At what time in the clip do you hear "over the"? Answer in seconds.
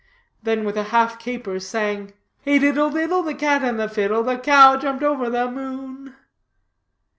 5.03-5.45